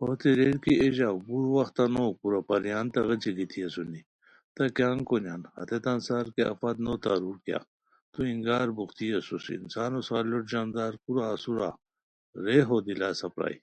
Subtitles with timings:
[0.00, 4.00] ہوتین ریر کی اے ژاؤ گور وختہ نو، کورا پریان تہ غیچھی گیتی اسونی،
[4.54, 7.60] تہ کیان کونیان، ہیتان سار کیہ آفت نو تارور کیہ،
[8.12, 11.58] تو اینگار بوختی اسوس، انسانو سار لُوٹ ژاندار کورا اسور
[12.44, 13.56] رے ہو دلاسہ پرائے